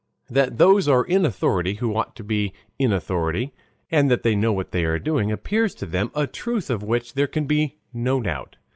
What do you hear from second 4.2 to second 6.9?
they know what they are doing appears to them a truth of